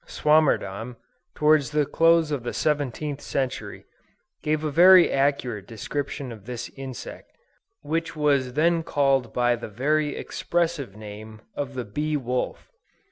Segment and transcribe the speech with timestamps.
[0.07, 0.95] Swammerdam,
[1.35, 3.85] towards the close of the 17th century,
[4.41, 7.29] gave a very accurate description of this insect,
[7.83, 12.71] which was then called by the very expressive name of the "bee wolf."